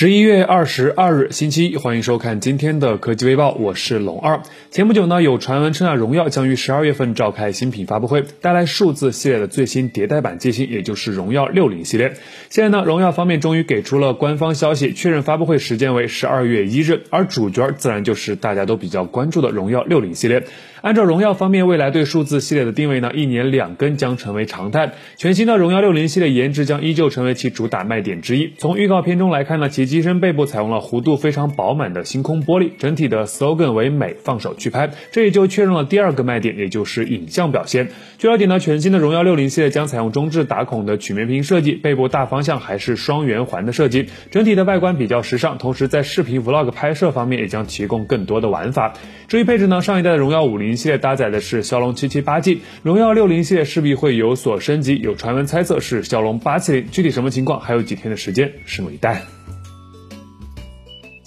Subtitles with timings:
[0.00, 4.42] 十一月二十二日，星期一，欢迎收看今天的科技微报，我是龙二。
[4.70, 12.12] 前不久呢，有传闻称啊，荣耀将于十二月份召开新品发布会，带来数字系列的最新迭代版机型，也就是荣耀六零系列。
[12.48, 20.44] 现在呢，荣耀方面终于给出了官方消息，确认发布会时间为十二月一日，而主角自然就是大家都比较关注的荣耀六零系列。
[20.80, 24.92] 按照荣耀方面未来对数字系列的定位呢，一年两更将成为常态。
[25.16, 28.52] 全新的荣耀六零系列颜值将依旧成为其主打卖点之一。
[28.58, 37.88] 从预告片中来看呢，其机身背部采用了弧度非常饱满的星空玻璃，整体的 slogan 为美放手去拍，这也就确认了第二个卖点，也就是影像表现。
[38.18, 45.58] 据了解呢，全新的荣耀六零系列将采用中置打孔的曲面屏设计，背部大方向还是双圆环的设计，整体的外观比较时尚。
[45.58, 48.92] 同时在视频 vlog 拍摄方面也将提供更多的玩法。
[49.26, 50.67] 至于配置呢，上一代的荣耀五零。
[50.68, 59.37] 零系列搭载的是骁龙七七八 G，荣耀六零系列势必会有所升级，有传闻猜测是骁龙八七零，具体什么情况还有几天的时间，拭目以待。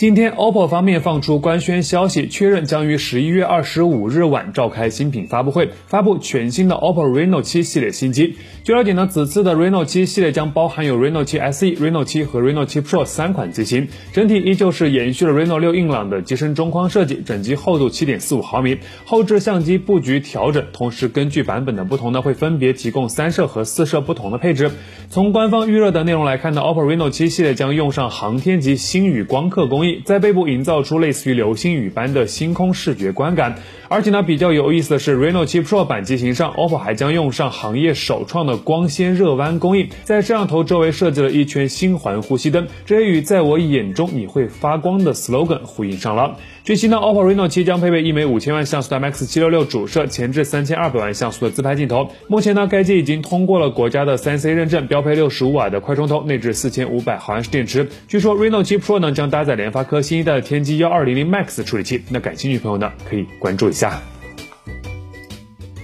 [0.01, 8.35] 今天，OPPO 方面放出官宣消息，确认将于十一月二十五日晚召开新品发布会，发布全新的 OPPO Reno 7系列新机。
[8.63, 24.71] 据了解呢，此次的 Reno 7系列将包含有 Reno 7 SE、Reno 7和 Reno 7 Pro 三款机型，整体依旧是延续了 Reno 6硬朗的机身中框设计，整机厚度七点四五毫米，后置相机布局调整，同时根据版本的不同呢，会分别提供三摄和四摄不同的配置。
[25.11, 29.90] 从官方预热的内容来看呢，OPPO Reno 7系列将用上航天级星宇光刻工艺。
[30.05, 33.55] 在背部营造出类似于流星雨般的星空视觉观感，
[33.89, 46.37] 而且呢，比较有意思的是，Reno 7 Pro 版机型上，OPPO 还将用上行业首创的光纤热弯工艺，在摄像头周围设计了一圈星环呼吸灯，这也与在我眼中你会发光的 slogan 呼应上了。
[46.63, 52.07] 据悉呢，OPPO Reno 7将配备一枚五千万像素的 MX 七六六主摄，前置三千二百万像素的自拍镜头。
[52.27, 57.87] 目前呢，该机已经通过了国家的三 C 认证，标配六十五瓦的快充头，内置四千五百毫安时电池。
[58.07, 64.01] 据说 Reno 7 Pro 呢将搭载联发科新一代的天玑幺二零零 Max 处理器，那感兴趣朋友呢可以关注一下。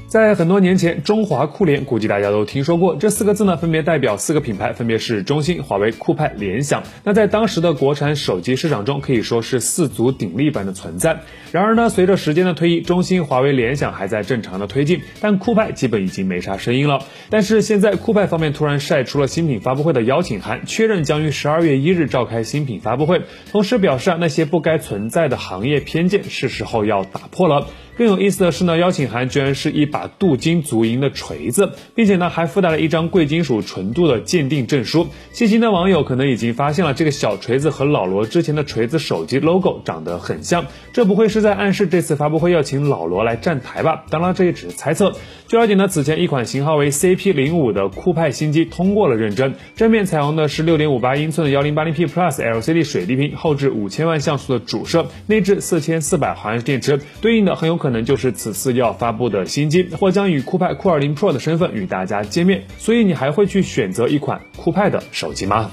[0.08, 6.82] 在很多年前，中华酷联估计大家都听说过这四个字呢，分别代表四个品牌，分别是中兴、华为、酷派、联想。
[7.04, 11.24] 那在当时的国产手机市场中，可以说是四足鼎立般的存在。
[11.52, 17.00] 然而呢，随着时间的推移，中兴、华为、联想还在正常的推进，但酷派基本已经没啥声音了。
[17.30, 27.68] 但是现在酷派方面突然晒出了新品发布会的邀请函，确认将于十二月一日召开新品发布会，同时表示啊，那些不该存在的行业偏见是时候要打破了。
[27.98, 35.08] 更有意思的是呢，邀请函居然是一把镀金足银的锤子，并且呢还附带了一张贵金属纯度的鉴定证书。
[35.34, 44.06] 细心的网友可能已经发现了，这个小锤子和老罗之前的锤子手机 logo 长得很像，这不会是在暗示这次发布会要请老罗来站台吧？
[44.12, 45.14] 当然，这也只是猜测。
[45.48, 57.87] 据了解呢，此前一款型号为 CP 零五的酷派新机通过了认证，正面采用的是六点五八英寸的幺零八零 P Plus LCD 水滴屏，后置五千万像素的主摄，内置四千四百毫安电池，对应的很有可能。
[57.88, 62.66] 可能就是此次要发布的新机，或将以酷派酷二零 Pro 的身份与大家见面。
[62.78, 65.72] 所以你还会去选择一款酷派的手机吗？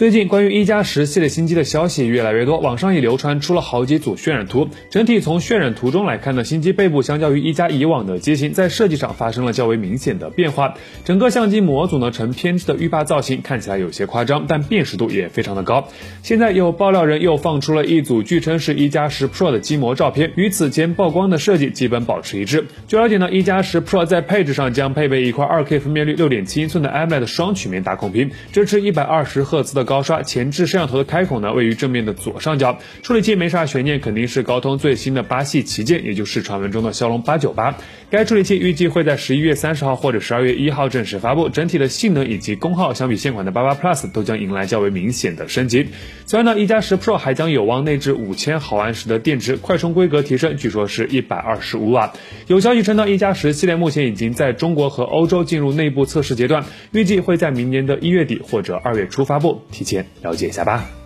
[0.00, 4.66] 最近关于一加十系列新机的消息越来越多，网上也流传出了好几组渲染图。
[4.88, 10.72] 整体从渲染图中来看呢，新机背部相较于一加以往的机型，在设计上发生了较为明显的变化。
[11.04, 15.86] 整个相机模组呢呈偏置的浴霸造型，看起来有些夸张，但辨识度也非常的高。
[16.22, 22.64] 现在有爆料人又放出了一组据称是一加十 Pro 的机模照片，与此前曝光的设计基本保持一致。
[22.88, 29.89] 据了解呢，一加十 Pro 在配置上将配备一块 2K 分辨率、6.7英寸的 AMOLED 双曲面大孔屏，支持120赫兹的。
[29.90, 32.78] 高刷前置摄像头的开孔呢，位于正面的左上角。
[33.02, 37.76] 处理器没啥悬念，肯定是高通最新的八系旗舰，也就是传闻中的骁龙八九八。
[38.08, 41.48] 该处理器预计会在十一月三十号或者十二月一号正式发布。
[41.48, 45.88] 整体的性能以及功耗相比现款的八八 Plus 都将迎来较为明显的升级。
[46.24, 52.12] 此外呢，一加十 Pro 还将有望内置五千毫安时的电池，快充规格提升，据说是一百二十五瓦。
[52.46, 59.62] 有消息称呢，一加十系列目前已经在中国和欧洲进入内部测试阶段，预计会在明年的一月底或者二月初发布。
[59.70, 60.99] 提前了解一下吧。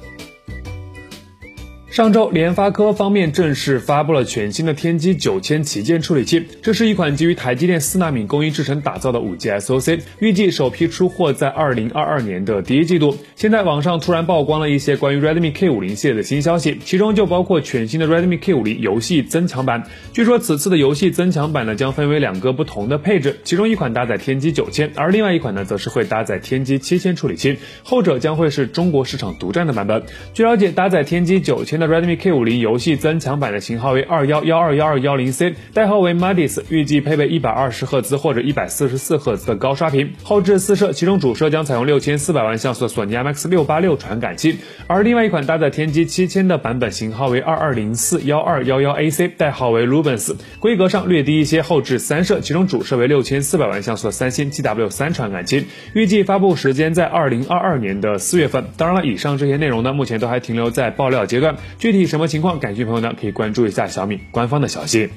[1.95, 6.45] 上周，联发科方面正式发布了全新的天玑九千旗舰处理器。
[6.61, 13.17] 这是一款基于台积电四纳米工艺制成打造的五 G SoC，预计首批出货在二零二二年的第一季度。
[13.37, 19.85] 现在网上突然曝光了一些关于 Redmi K 五零系列的新消息，其中就包括全新的 Redmi K 五零游戏增强版。
[20.13, 30.03] 据说此次的游戏增强版呢将分为两个不同的配置，其中一款搭载天玑九千，而另外一款呢则是会搭载天玑七千处理器，后者将会是中国市场独占的版本。
[30.33, 58.65] 据了解，搭载天玑九千的 Redmi K50 游戏增强版的型号为二幺幺二幺二幺零 C，代号为 Madis，预计配备一百二十赫兹或者一百四十四赫兹的高刷屏，后置四摄，其中主摄将采用六千四百万像素的索尼 IMX 六八六传感器，而另外一款搭载天玑七千的版本型号为二二零四幺二幺幺 AC，代号为 Rubens，规格上略低一些，后置三摄，其中主摄为六千四百万像素的三星 GW 三传感器，预计发布时间在二零二二年的四月份。
[58.77, 65.11] 当然了，以上这些内容呢，目前都还停留在爆料阶段，具体什么情况，感兴趣朋友呢可以关注一下小米官方的消息。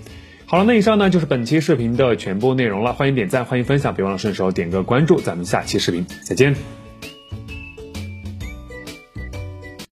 [0.46, 6.77] 好了，那以上呢就是本期视频的全部内容了，欢迎点赞，欢迎分享，别忘了顺手点个关注，咱们下期视频再见。